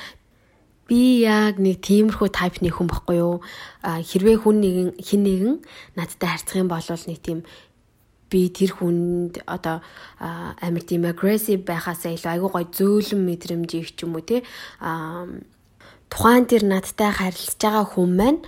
би 0.88 1.28
яг 1.28 1.60
нэг 1.60 1.84
тиймэрхүү 1.84 2.30
тайпны 2.32 2.72
хүн 2.72 2.88
баггүй 2.88 3.18
юу? 3.20 3.44
Хэрвээ 3.84 4.38
хүн 4.42 4.58
нэгэн 4.64 4.90
хин 5.04 5.22
нэгэн 5.28 5.56
надтай 6.00 6.30
харьцах 6.32 6.60
юм 6.64 6.72
бол 6.72 6.82
нэг 6.82 7.20
тийм 7.20 7.44
би 8.30 8.50
тэр 8.52 8.76
хүнд 8.76 9.44
одоо 9.48 9.80
амар 10.20 10.84
тийм 10.84 11.08
aggressive 11.08 11.64
байхаасаа 11.64 12.16
илүү 12.16 12.32
айгүй 12.32 12.52
гой 12.52 12.66
зөөлөн 12.76 13.24
мэдрэмжийг 13.24 13.96
ч 13.96 14.04
юм 14.04 14.20
уу 14.20 14.24
те 14.24 14.44
тухайн 16.12 16.46
тэр 16.48 16.64
надтай 16.68 17.12
харилцаж 17.12 17.56
байгаа 17.60 17.86
хүн 17.88 18.12
маань 18.20 18.42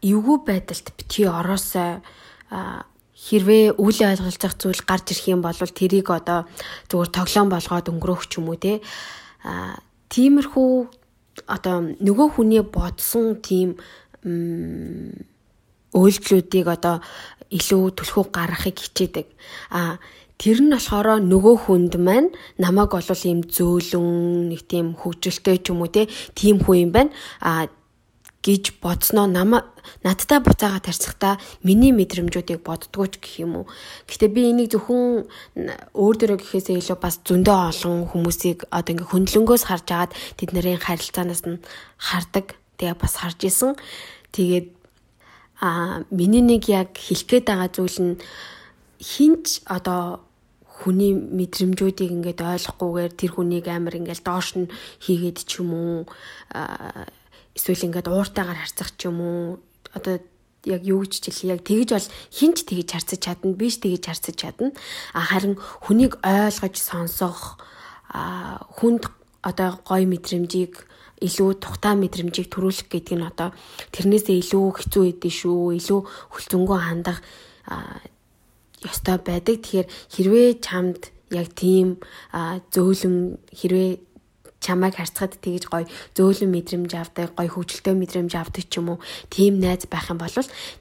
эвгүй 0.00 0.38
байдалд 0.48 0.86
битгий 0.96 1.28
ороосоо 1.28 2.00
хэрвээ 3.22 3.76
үйл 3.76 4.00
ойлголцох 4.00 4.56
зүйл 4.56 4.82
гарч 4.88 5.12
ирэх 5.12 5.28
юм 5.28 5.40
бол 5.44 5.56
тэрийг 5.56 6.08
одоо 6.08 6.48
зүгээр 6.88 7.10
тоглоом 7.12 7.48
болгоод 7.52 7.86
өнгөрөөх 7.92 8.24
ч 8.28 8.40
юм 8.40 8.48
уу 8.48 8.56
те 8.56 8.80
тиймэрхүү 10.08 11.01
одоо 11.46 11.96
нөгөө 11.98 12.28
хүний 12.36 12.62
бодсон 12.62 13.40
тийм 13.42 13.76
үйлдэлүүдийг 15.92 16.66
одоо 16.68 17.00
илүү 17.52 17.82
түлхүү 17.98 18.24
гаргахыг 18.32 18.76
хичээдэг. 18.80 19.26
А 19.72 20.00
тэр 20.40 20.58
нь 20.64 20.72
болохоор 20.72 21.20
нөгөө 21.20 21.56
хүнд 21.68 21.94
маань 22.00 22.32
намайг 22.56 22.96
олвол 22.96 23.22
ийм 23.28 23.44
зөөлөн 23.44 24.48
нэг 24.50 24.64
тийм 24.64 24.96
хөвжөлтэй 24.96 25.60
ч 25.60 25.70
юм 25.70 25.84
уу 25.84 25.92
тийм 25.92 26.56
хүн 26.64 26.88
юм 26.88 26.90
байна. 26.96 27.12
А 27.40 27.68
гэж 28.42 28.82
бодсноо 28.82 29.30
намаа 29.30 29.62
надтай 30.02 30.42
буцаага 30.42 30.82
тарцахтаа 30.82 31.38
миний 31.62 31.94
мэдрэмжүүдийг 31.94 32.66
боддгоо 32.66 33.06
ч 33.06 33.22
гэх 33.22 33.46
юм 33.46 33.62
уу. 33.62 33.66
Гэтэ 34.10 34.26
би 34.34 34.50
энийг 34.50 34.74
зөвхөн 34.74 35.30
өөр 35.94 36.14
дөрөө 36.18 36.38
гэхээсээ 36.42 36.82
илүү 36.82 36.98
бас 36.98 37.22
зөндөө 37.22 37.58
олон 37.70 38.10
хүмүүсийг 38.10 38.66
одоо 38.74 38.92
ингээ 38.98 39.10
хөндлөнгөөс 39.14 39.64
харж 39.70 39.86
агаад 39.94 40.12
тэд 40.38 40.50
нарын 40.58 40.82
харилцаанаас 40.82 41.42
нь 41.46 41.62
хардаг. 42.02 42.58
Тэгээ 42.82 42.98
бас 42.98 43.14
харж 43.22 43.40
исэн. 43.46 43.78
Тэгээд 44.34 44.66
а 45.62 46.02
миний 46.10 46.42
нэг 46.42 46.66
яг 46.66 46.98
хэлэх 46.98 47.30
гээд 47.30 47.46
байгаа 47.46 47.70
зүйл 47.70 47.98
нь 48.02 48.14
хинч 48.98 49.62
одоо 49.70 50.26
хүний 50.82 51.14
мэдрэмжүүдийг 51.14 52.10
ингээд 52.10 52.42
ойлгохгүйгээр 52.42 53.12
тэр 53.14 53.30
хүнийг 53.38 53.66
амар 53.70 53.94
ингээд 54.02 54.26
доош 54.26 54.58
нь 54.58 54.66
хийгээд 55.06 55.38
ч 55.46 55.62
юм 55.62 55.70
уу 55.70 55.98
эсвэл 57.56 57.86
ингээд 57.88 58.08
ууртайгаар 58.08 58.58
харцах 58.60 58.90
ч 58.96 59.08
юм 59.08 59.18
уу 59.20 59.60
одоо 59.92 60.20
яг 60.64 60.82
юу 60.86 61.02
гэж 61.02 61.26
хэлээ 61.26 61.52
яг 61.58 61.62
тэгж 61.66 61.88
бол 61.92 62.08
хинч 62.30 62.58
тэгж 62.64 62.88
харцаж 62.94 63.20
чадна 63.20 63.52
биш 63.58 63.82
тэгж 63.82 64.04
харцаж 64.06 64.36
чадна 64.38 64.70
а 65.12 65.20
харин 65.26 65.58
хүнийг 65.58 66.22
ойлгож 66.22 66.76
сонсох 66.78 67.58
хүнд 68.78 69.10
одоо 69.42 69.82
гой 69.82 70.06
мэдрэмжийг 70.06 70.86
илүү 71.22 71.62
тухтай 71.62 71.94
мэдрэмжийг 71.98 72.50
төрүүлэх 72.50 72.90
гэдэг 72.90 73.16
нь 73.18 73.26
одоо 73.26 73.54
тэрнээсээ 73.94 74.42
илүү 74.42 74.66
хэцүү 74.74 75.04
идэв 75.14 75.32
шүү. 75.32 75.78
Илүү 75.78 76.00
хүлцэнгөө 76.34 76.78
хандах 76.82 77.18
ёстой 78.82 79.18
байдаг. 79.22 79.62
Тэгэхээр 79.62 79.88
хэрвээ 80.14 80.48
чамд 80.58 81.14
яг 81.30 81.48
тийм 81.54 82.02
зөөлөн 82.74 83.38
хэрвээ 83.54 83.90
чамайг 84.62 84.94
харцахад 84.96 85.36
тэгж 85.42 85.66
гоё 85.66 85.86
зөөлөн 86.14 86.50
мэдрэмж 86.54 86.92
авдаг, 86.94 87.34
гоё 87.34 87.50
хөвгөлтэй 87.50 87.94
мэдрэмж 87.98 88.32
авдаг 88.38 88.64
ч 88.70 88.78
юм 88.78 88.94
уу, 88.94 88.98
тийм 89.28 89.58
найз 89.58 89.90
байх 89.90 90.08
юм 90.08 90.22
бол 90.22 90.30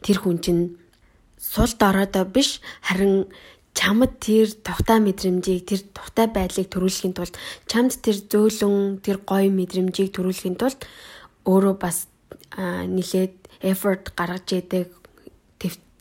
тэр 0.06 0.18
хүн 0.22 0.38
чинь 0.40 0.64
сул 1.42 1.74
дороодоо 1.82 2.26
биш 2.30 2.62
харин 2.86 3.26
чамд 3.74 4.20
тэр 4.22 4.48
тухтай 4.62 5.00
мэдрэмжийг 5.02 5.66
тэр 5.66 5.82
тухтай 5.96 6.28
байдлыг 6.30 6.68
төрүүлэхийн 6.70 7.16
тулд 7.18 7.34
чамд 7.66 7.98
тэр 8.04 8.18
зөөлөн 8.30 9.02
тэр 9.02 9.18
гоё 9.26 9.50
мэдрэмжийг 9.50 10.14
төрүүлэхийн 10.14 10.60
тулд 10.60 10.80
өөрөө 11.50 11.76
бас 11.82 12.06
нилээд 12.58 13.36
effort 13.64 14.14
гаргаж 14.14 14.46
яадаг 14.52 14.88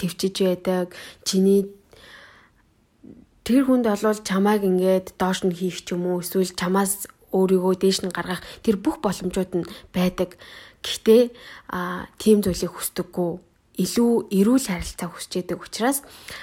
төвчж 0.00 0.36
байдаг. 0.44 0.96
Чиний 1.24 1.68
тэр 3.44 3.68
хүнд 3.68 3.86
олвол 3.86 4.18
чамааг 4.24 4.64
ингээд 4.64 5.14
доош 5.20 5.44
нь 5.44 5.54
хийх 5.54 5.84
ч 5.84 5.92
юм 5.92 6.08
уу 6.08 6.24
эсвэл 6.24 6.56
чамаас 6.56 7.06
өөрийгөө 7.36 7.74
дээш 7.80 7.98
нь 8.04 8.14
гаргах 8.14 8.42
тэр 8.64 8.76
бүх 8.78 8.98
боломжууд 9.04 9.52
нь 9.58 9.70
байдаг. 9.94 10.36
Гэхдээ 10.80 11.22
тийм 12.22 12.38
зүйлийг 12.40 12.72
хүсдэггүй 12.72 13.30
илүү 13.80 14.12
эрүүл 14.28 14.66
харилцаа 14.68 15.08
хүсэж 15.08 15.32
байдаг 15.40 15.58
учраас 15.64 15.98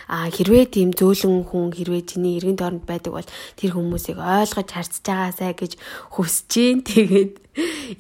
хэрвээ 0.10 0.66
тийм 0.74 0.90
зөөлөн 0.96 1.46
хүн 1.46 1.70
хэрвээ 1.76 2.04
чиний 2.10 2.42
эргэн 2.42 2.58
тойронд 2.58 2.86
байдаг 2.90 3.14
бол 3.14 3.30
тэр 3.60 3.72
хүмүүсийг 3.78 4.18
ойлгож 4.18 4.70
харьцаж 4.74 5.06
байгаасай 5.06 5.54
гэж 5.54 5.74
хүсэж 6.18 6.50
гин 6.50 6.82
тэгээд 6.82 7.34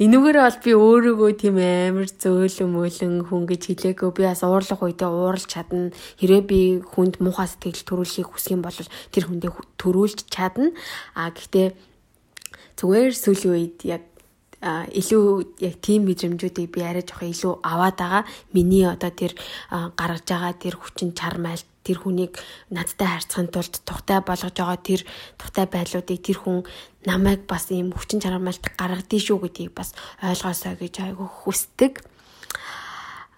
энүүгээр 0.01 0.37
бол 0.41 0.57
би 0.65 0.71
өөрийгөө 0.73 1.31
тийм 1.37 1.55
амар 1.61 2.09
зөөлөн 2.09 2.71
мөөлөн 2.73 3.15
хүн 3.29 3.43
гэж 3.49 3.61
хэлээгүй. 3.67 4.09
Би 4.13 4.23
бас 4.25 4.41
уурлах 4.45 4.81
үедээ 4.81 5.09
ууралж 5.09 5.49
чадна. 5.49 5.93
Хэрвээ 6.21 6.43
би 6.45 6.59
хүнд 6.81 7.17
муухай 7.21 7.49
сэтгэл 7.49 7.89
төрүүлэхийг 7.89 8.29
хүсэх 8.29 8.53
юм 8.53 8.61
бол 8.61 8.77
тэр 8.77 9.25
хүндээ 9.25 9.51
төрүүлж 9.81 10.29
чадна. 10.29 10.73
А 11.17 11.33
гэхдээ 11.33 11.73
зүгээр 12.77 13.13
сүүлийн 13.13 13.53
үед 13.55 13.77
яг 13.87 14.03
илүү 14.61 15.61
яг 15.61 15.75
тийм 15.85 16.09
мэдрэмжүүдийг 16.09 16.73
би 16.73 16.81
арай 16.81 17.05
жоох 17.05 17.21
илүү 17.21 17.53
аваад 17.61 17.97
байгаа. 18.01 18.23
Миний 18.57 18.89
одоо 18.89 19.13
тэр 19.13 19.37
гаргаж 19.69 20.25
байгаа 20.25 20.53
тэр 20.57 20.75
хүчин 20.81 21.13
чармайл 21.13 21.61
тэр 21.85 22.01
хүнийг 22.01 22.41
надтай 22.73 23.05
харьцахын 23.05 23.53
тулд 23.53 23.75
тухтай 23.85 24.19
болгож 24.25 24.57
байгаа 24.57 24.81
тэр 24.81 25.01
тухтай 25.37 25.65
байдлуудыг 25.69 26.19
тэр 26.25 26.37
хүн 26.41 26.65
намайг 27.05 27.45
бас 27.45 27.69
ийм 27.69 27.93
хүчин 27.93 28.17
чармаалт 28.17 28.65
гаргадгийг 28.73 29.21
шүү 29.21 29.45
гэдгийг 29.45 29.77
бас 29.77 29.93
ойлгоосоо 30.25 30.73
гэж 30.73 30.95
айгүй 31.05 31.29
хүсдэг. 31.29 32.01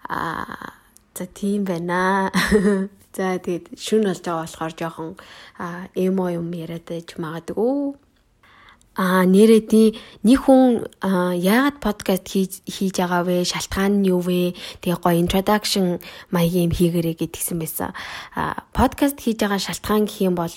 Аа 0.08 0.72
за 1.12 1.28
тийм 1.28 1.68
байна. 1.68 2.32
За 3.10 3.42
тэгээд 3.42 3.74
шүн 3.74 4.06
болж 4.06 4.22
байгаа 4.22 4.46
болохоор 4.46 4.72
жоохон 4.78 5.10
эмо 5.98 6.30
юм 6.30 6.48
яриад 6.54 6.86
байж 6.86 7.18
магадгүй 7.18 7.98
а 8.98 9.22
нэрээ 9.22 9.62
нэг 10.26 10.38
хүн 10.42 10.86
яагаад 11.04 11.78
подкаст 11.78 12.26
хийж 12.26 12.52
хийж 12.66 12.98
байгаа 12.98 13.22
вэ? 13.22 13.46
Шалтгаан 13.46 14.02
нь 14.02 14.10
юу 14.10 14.18
вэ? 14.18 14.58
Тэгээ 14.82 14.98
гоё 14.98 15.16
introduction 15.22 16.02
маягийн 16.34 16.68
юм 16.68 16.74
хийгэрэй 16.74 17.14
гэдгсэн 17.14 17.58
байсан. 17.62 17.94
А 18.34 18.66
подкаст 18.74 19.22
хийж 19.22 19.38
байгаа 19.46 19.62
шалтгаан 19.62 20.10
гэх 20.10 20.26
юм 20.26 20.34
бол 20.34 20.50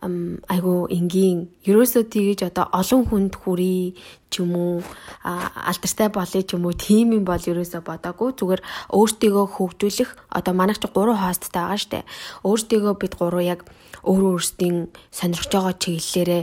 айгу 0.00 0.88
энгийн 0.88 1.52
ерөөсөө 1.68 2.08
тгийж 2.08 2.40
одоо 2.48 2.72
олон 2.72 3.02
хүнд 3.04 3.34
хүрий 3.36 3.92
ч 4.32 4.40
юм 4.40 4.56
уу 4.56 4.74
алдартай 5.20 6.08
болъё 6.08 6.40
ч 6.40 6.56
юм 6.56 6.64
уу 6.64 6.72
тийм 6.72 7.12
юм 7.12 7.24
бол 7.28 7.36
ерөөсөө 7.40 7.84
бодоагүй 7.84 8.32
зүгээр 8.32 8.62
өөртөө 8.96 9.44
хөгжүүлэх 9.54 10.10
одоо 10.32 10.52
манайх 10.56 10.80
ч 10.80 10.88
3 10.88 11.20
хосттай 11.20 11.52
байгаа 11.52 11.80
штэ 11.84 12.00
өөртөө 12.48 12.92
бид 12.96 13.12
3 13.20 13.44
яг 13.44 13.60
өөр 14.08 14.40
өөрсдийн 14.40 14.88
сонирхож 15.12 15.52
байгаа 15.52 15.74
чиглэлээрээ 15.76 16.42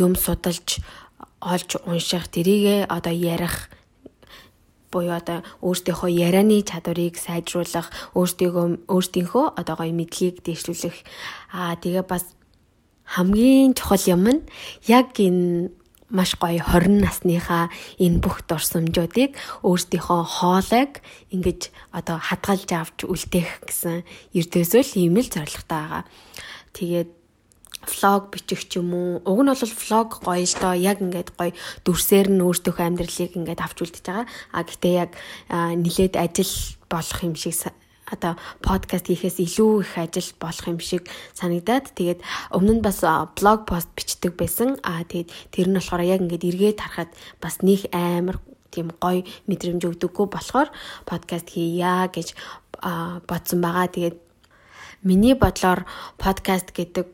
юм 0.00 0.16
судалж 0.16 0.80
олж 1.40 1.70
унших 1.84 2.32
тэрийгэ 2.32 2.88
одоо 2.88 3.12
ярих 3.12 3.68
буюу 4.90 5.14
одоо 5.14 5.46
өөртөөхөө 5.62 6.10
ярианы 6.10 6.66
чадварыг 6.66 7.14
сайжруулах, 7.14 7.88
өөртөөгөө 8.18 8.90
өөртөөхөө 8.90 9.44
одоо 9.60 9.74
гоё 9.78 9.94
мэдлэгийг 9.94 10.42
дэвшлүүлэх. 10.42 10.96
Аа 11.54 11.78
тэгээ 11.78 12.04
бас 12.10 12.34
хамгийн 13.14 13.74
чухал 13.74 14.04
юм 14.06 14.24
нь 14.30 14.42
яг 14.86 15.18
энэ 15.18 15.74
маш 16.10 16.34
гоё 16.38 16.62
20 16.62 17.02
насныхаа 17.02 17.70
энэ 17.98 18.22
бүх 18.22 18.42
дурсамжуудыг 18.46 19.38
өөрсдийнхөө 19.66 20.22
хоолойг 20.26 21.02
ингэж 21.34 21.70
одоо 21.94 22.18
хадгалж 22.18 22.70
авч 22.74 22.98
үлдээх 23.06 23.66
гэсэн 23.66 24.02
эрдөөсөө 24.34 24.82
ийм 24.98 25.18
л 25.22 25.30
зорилготой 25.30 25.78
байгаа. 25.86 26.04
Тэгээд 26.74 27.10
влог 27.86 28.22
бичих 28.34 28.66
ч 28.66 28.82
юм 28.82 28.90
уу. 28.94 29.22
Уг 29.22 29.38
нь 29.42 29.50
бол 29.50 29.74
влог 29.86 30.10
гоё 30.22 30.44
л 30.46 30.56
доо 30.58 30.74
яг 30.74 30.98
ингээд 30.98 31.30
гоё 31.38 31.54
дүрсээр 31.86 32.28
нь 32.30 32.42
өөртөөх 32.42 32.78
амьдралыг 32.78 33.32
ингээд 33.38 33.62
авч 33.62 33.78
үлдэж 33.86 34.04
байгаа. 34.06 34.26
А 34.54 34.60
гэтээ 34.66 34.94
яг 34.98 35.10
нилээд 35.50 36.14
ажил 36.18 36.52
болох 36.90 37.18
юм 37.22 37.34
шиг 37.38 37.54
одоо 38.10 38.34
подкаст 38.60 39.06
хийхээс 39.06 39.38
илүү 39.40 39.72
их 39.86 39.94
ажил 39.98 40.30
болох 40.42 40.66
юм 40.66 40.78
шиг 40.82 41.08
санагдаад 41.34 41.94
тэгээд 41.94 42.20
өмнө 42.52 42.78
нь 42.78 42.84
бас 42.84 43.00
блог 43.38 43.66
пост 43.70 43.88
бичдэг 43.96 44.34
байсан. 44.36 44.78
Аа 44.82 45.06
тэгээд 45.06 45.30
тэр 45.54 45.66
нь 45.70 45.76
болохоор 45.78 46.02
яг 46.04 46.20
ингээд 46.20 46.48
эргээд 46.50 46.78
харахад 46.82 47.10
бас 47.42 47.62
нэг 47.62 47.86
амар 47.94 48.42
тийм 48.70 48.94
гоё 49.02 49.26
мэдрэмж 49.50 49.82
өгдөггүй 49.86 50.26
болохоор 50.30 50.68
подкаст 51.06 51.48
хийя 51.50 52.06
гэж 52.10 52.34
бодсон 53.26 53.60
байгаа. 53.62 53.86
Тэгээд 53.90 54.16
миний 55.02 55.34
бодлоор 55.34 55.86
подкаст 56.18 56.70
гэдэг 56.74 57.06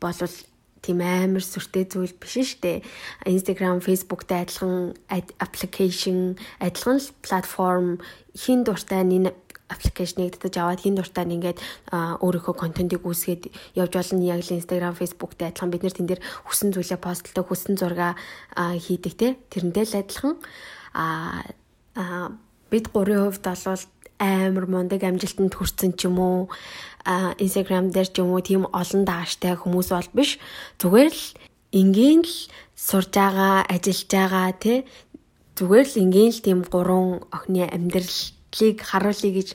болвол 0.00 0.36
тийм 0.84 1.00
амар 1.00 1.40
сүртэй 1.40 1.88
зүйл 1.88 2.12
биш 2.20 2.36
шүү 2.44 2.60
дээ. 2.60 2.78
Instagram, 3.24 3.80
Facebook-тай 3.80 4.44
адилхан 4.44 4.92
application, 5.40 6.36
адилхан 6.60 7.00
платформ 7.24 8.04
хин 8.36 8.64
дуртай 8.68 9.00
нэг 9.08 9.32
аппликейшнийг 9.68 10.36
татаж 10.36 10.54
аваад 10.60 10.80
хин 10.84 10.94
дуртай 10.94 11.24
ингээд 11.24 11.58
өөрийнхөө 12.20 12.54
контентыг 12.54 13.02
үүсгээд 13.04 13.48
явж 13.78 13.92
болно. 13.96 14.20
Яг 14.20 14.44
л 14.44 14.56
Instagram, 14.60 14.94
Facebook-тэй 14.94 15.48
адилхан 15.48 15.70
бид 15.72 15.82
нэр 15.82 15.94
тэн 15.96 16.08
дээр 16.08 16.22
хүссэн 16.44 16.70
зүйлээ 16.76 17.00
постлдог, 17.00 17.48
хүссэн 17.48 17.74
зураг 17.80 18.20
хийдэг 18.56 19.14
те. 19.16 19.28
Тэрнтэй 19.48 19.84
л 19.88 19.98
адилхан. 20.04 20.36
А 20.94 21.42
бид 22.68 22.92
гурийн 22.92 23.30
хувьд 23.30 23.44
бол 23.44 23.82
амар 24.20 24.66
мундаг 24.68 25.02
амжилтанд 25.02 25.54
хүрсэн 25.56 25.96
ч 25.96 26.06
юм 26.06 26.18
уу 26.20 26.40
Instagram 27.40 27.90
дээр 27.90 28.08
ч 28.12 28.20
юм 28.20 28.36
уу 28.36 28.44
тийм 28.44 28.68
олон 28.68 29.02
дааштай 29.04 29.56
хүмүүс 29.56 29.88
бол 29.90 30.10
биш. 30.12 30.38
Зүгээр 30.78 31.12
л 31.12 31.26
ингийн 31.72 32.22
л 32.22 32.36
сурж 32.76 33.10
байгаа, 33.16 33.66
ажиллаж 33.66 34.10
байгаа 34.12 34.52
тий 34.54 34.78
зүгээр 35.54 35.86
л 35.86 36.00
ингийн 36.02 36.32
л 36.34 36.42
тийм 36.42 36.58
гурван 36.66 37.22
охины 37.30 37.70
амьдралыг 38.54 38.78
харуулъя 38.82 39.32
гэж 39.34 39.48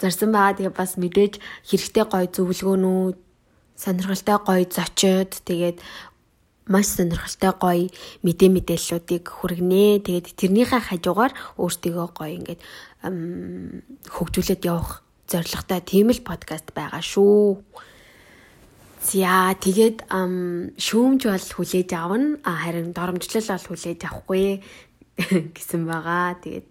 зорьсон 0.00 0.32
байгаа. 0.32 0.56
Тэгээ 0.56 0.72
бас 0.72 0.96
мэдээж 0.96 1.34
хэрэгтэй 1.68 2.04
гоё 2.08 2.26
зөвлөгөөнүүд, 2.32 3.16
сонирхолтой 3.76 4.38
гоё 4.40 4.64
зочид, 4.64 5.32
тэгээд 5.44 5.78
маш 6.68 6.86
сонирхолтой 6.96 7.52
гоё 7.52 7.86
мэдээ 8.24 8.50
мэдээллүүдийг 8.56 9.24
хүргэнэ. 9.28 10.00
Тэгээд 10.04 10.26
тэрнийхээ 10.40 10.82
хажуугаар 10.88 11.32
өөртөө 11.60 12.06
гоё 12.16 12.32
ингээд 12.40 12.60
хөгжүүлээд 14.08 14.62
явах 14.64 15.04
зорилготой 15.28 15.80
тийм 15.84 16.10
л 16.10 16.24
подкаст 16.24 16.72
байгаа 16.72 17.02
шүү. 17.04 17.60
За 19.06 19.54
тэгээд 19.54 20.10
шүүмж 20.80 21.22
бол 21.30 21.46
хүлээж 21.54 21.90
авна. 21.94 22.40
Харин 22.42 22.90
доромжлол 22.90 23.46
бол 23.46 23.66
хүлээж 23.70 24.00
авахгүй 24.02 24.64
гэсэн 25.54 25.86
байгаа. 25.86 26.34
Тэгээд 26.42 26.66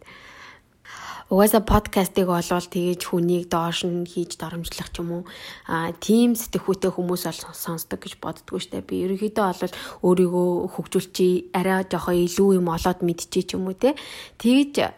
угаасаа 1.30 1.66
подкастыг 1.66 2.30
болвол 2.30 2.68
тэгэж 2.70 3.02
хүнийг 3.10 3.50
доош 3.50 3.82
нь 3.90 4.06
хийж 4.06 4.38
доромжлох 4.38 4.94
ч 4.94 5.02
юм 5.02 5.10
уу 5.10 5.24
а 5.66 5.90
тийм 5.98 6.38
сэтгхүүтэй 6.38 6.94
хүмүүс 6.94 7.26
бол 7.26 7.42
сонсдог 7.58 7.98
гэж 7.98 8.22
боддгоо 8.22 8.62
штэ. 8.62 8.86
Би 8.86 9.10
ерөнхийдөө 9.10 9.46
бол 9.58 9.74
өөрийгөө 10.06 10.50
хөгжүүлчих 10.78 11.50
арай 11.58 11.82
жоохоо 11.90 12.14
илүү 12.14 12.62
юм 12.62 12.70
олоод 12.70 13.02
мэдчихэ 13.02 13.42
ч 13.50 13.50
юм 13.58 13.66
уу 13.66 13.74
те. 13.74 13.98
Тэгж 14.38 14.94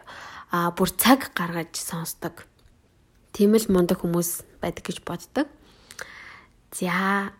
а 0.52 0.68
бүр 0.76 0.92
цаг 1.00 1.32
гаргаж 1.32 1.72
сонсдог. 1.80 2.44
Тийм 3.32 3.56
л 3.56 3.72
мундаг 3.72 4.04
хүмүүс 4.04 4.60
байдаг 4.60 4.84
гэж 4.84 5.00
боддог. 5.08 5.48
За 6.76 7.32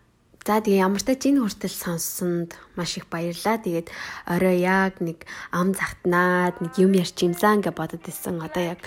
За 0.48 0.64
тэгээ 0.64 0.80
ямар 0.80 1.04
тач 1.04 1.28
энэ 1.28 1.44
хүртэл 1.44 1.76
сонссонд 1.76 2.56
маш 2.72 2.96
их 2.96 3.04
баярлаа. 3.12 3.60
Тэгээд 3.60 3.92
орой 4.24 4.64
яг 4.64 4.96
нэг 5.04 5.28
ам 5.52 5.76
захтнаад 5.76 6.64
нэг 6.64 6.72
юм 6.80 6.96
ярьчимсан 6.96 7.60
гэж 7.60 7.76
бодод 7.76 8.08
исэн. 8.08 8.40
Одоо 8.40 8.72
яг 8.72 8.80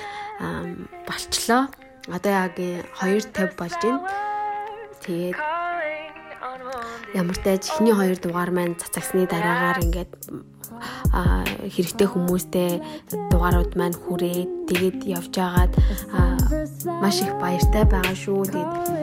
болчлоо. 1.06 1.70
Одоо 2.10 2.34
яг 2.34 2.58
2:50 2.58 3.54
болж 3.62 3.78
байна. 3.78 4.02
Тэгээд 5.06 5.38
ямар 7.14 7.38
тач 7.46 7.70
эхний 7.70 7.94
хоёр 7.94 8.18
дугаар 8.18 8.50
маань 8.50 8.74
цацагсны 8.82 9.30
дараагаар 9.30 9.86
ингээд 9.86 10.12
хэрэгтэй 11.78 12.08
хүмүүстэй 12.10 12.82
дугаарууд 13.30 13.78
маань 13.78 13.94
хүрээд 13.94 14.50
тэгээд 14.66 15.00
явж 15.06 15.34
агаад 15.38 15.78
маш 17.06 17.22
их 17.22 17.38
баяртай 17.38 17.86
байгаа 17.86 18.18
шүү. 18.18 18.50
Тэгээд 18.50 19.01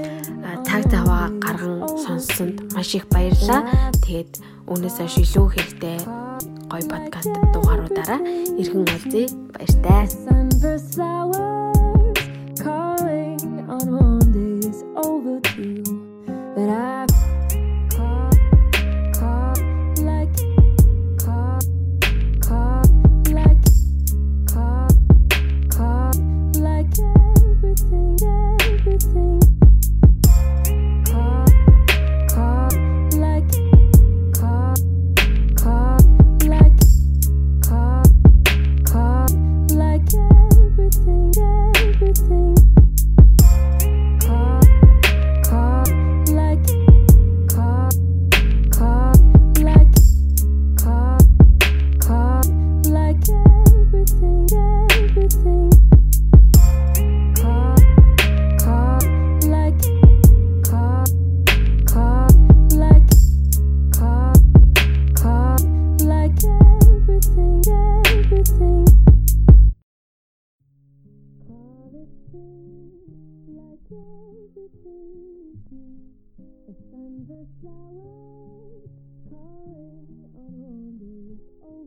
цаг 0.68 0.84
заваа 0.92 1.32
гарган 1.40 1.80
сонссонд 2.04 2.56
маш 2.76 2.92
их 2.92 3.08
баярлаа. 3.08 3.64
Тэгээд 4.04 4.32
өнөөсөө 4.68 5.08
шилүү 5.08 5.46
хэрэгтэй 5.56 5.96
гоё 6.68 6.84
подкаст 6.92 7.32
дугааруудаараа 7.56 8.20
ирхэн 8.60 8.84
уулзъя. 8.84 9.32
Баяртай. 9.56 10.04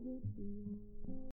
biết 0.02 0.20
yêu 0.36 0.91